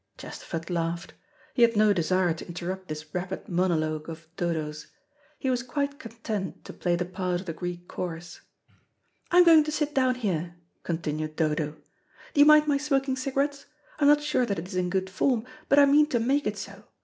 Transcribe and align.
Chesterford 0.17 0.71
laughed. 0.71 1.13
He 1.53 1.61
had 1.61 1.77
no 1.77 1.93
desire 1.93 2.33
to 2.33 2.47
interrupt 2.47 2.87
this 2.87 3.13
rapid 3.13 3.47
monologue 3.47 4.09
of 4.09 4.27
Dodo's. 4.35 4.87
He 5.37 5.47
was 5.51 5.61
quite 5.61 5.99
content 5.99 6.65
to 6.65 6.73
play 6.73 6.95
the 6.95 7.05
part 7.05 7.39
of 7.41 7.45
the 7.45 7.53
Greek 7.53 7.87
chorus. 7.87 8.41
"I'm 9.29 9.43
going 9.43 9.63
to 9.63 9.71
sit 9.71 9.93
down 9.93 10.15
here," 10.15 10.55
continued 10.81 11.35
Dodo. 11.35 11.73
"Do 12.33 12.39
you 12.41 12.45
mind 12.47 12.65
my 12.67 12.77
smoking 12.77 13.15
cigarettes? 13.15 13.67
I'm 13.99 14.07
not 14.07 14.23
sure 14.23 14.43
that 14.47 14.57
it 14.57 14.65
is 14.67 14.75
in 14.75 14.89
good 14.89 15.07
form, 15.07 15.45
but 15.69 15.77
I 15.77 15.85
mean 15.85 16.07
to 16.07 16.19
make 16.19 16.47
it 16.47 16.57
so. 16.57 16.85